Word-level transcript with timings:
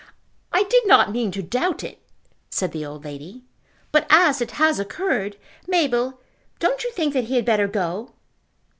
"I 0.51 0.63
did 0.63 0.87
not 0.87 1.11
mean 1.11 1.29
to 1.29 1.43
doubt 1.43 1.83
it," 1.83 2.01
said 2.49 2.71
the 2.71 2.83
old 2.83 3.05
lady. 3.05 3.43
"But 3.91 4.07
as 4.09 4.41
it 4.41 4.49
has 4.57 4.79
occurred, 4.79 5.37
Mabel, 5.67 6.19
don't 6.57 6.83
you 6.83 6.91
think 6.93 7.13
that 7.13 7.25
he 7.25 7.35
had 7.35 7.45
better 7.45 7.67
go?" 7.67 8.11